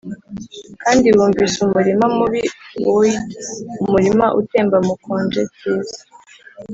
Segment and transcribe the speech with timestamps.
[0.83, 2.41] kandi wunvise umurima mubi,
[2.87, 3.25] woed
[3.83, 5.99] umurima utemba mukonje kiza,